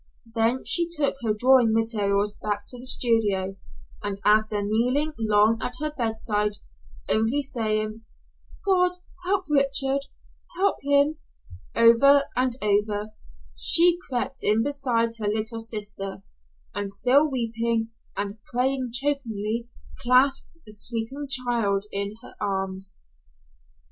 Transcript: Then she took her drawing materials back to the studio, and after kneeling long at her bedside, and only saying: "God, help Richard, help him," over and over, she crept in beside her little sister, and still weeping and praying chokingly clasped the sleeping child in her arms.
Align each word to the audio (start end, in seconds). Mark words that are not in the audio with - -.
Then 0.33 0.63
she 0.65 0.89
took 0.89 1.13
her 1.21 1.35
drawing 1.37 1.73
materials 1.73 2.33
back 2.33 2.65
to 2.69 2.79
the 2.79 2.87
studio, 2.87 3.55
and 4.01 4.19
after 4.25 4.63
kneeling 4.63 5.13
long 5.19 5.59
at 5.61 5.75
her 5.79 5.93
bedside, 5.95 6.53
and 7.07 7.19
only 7.19 7.43
saying: 7.43 8.01
"God, 8.65 8.93
help 9.23 9.45
Richard, 9.47 10.07
help 10.57 10.77
him," 10.81 11.17
over 11.75 12.23
and 12.35 12.57
over, 12.63 13.13
she 13.55 13.99
crept 14.09 14.41
in 14.43 14.63
beside 14.63 15.17
her 15.19 15.27
little 15.27 15.59
sister, 15.59 16.23
and 16.73 16.91
still 16.91 17.29
weeping 17.29 17.89
and 18.17 18.39
praying 18.51 18.89
chokingly 18.93 19.69
clasped 20.01 20.47
the 20.65 20.71
sleeping 20.73 21.27
child 21.29 21.85
in 21.91 22.15
her 22.23 22.33
arms. 22.41 22.97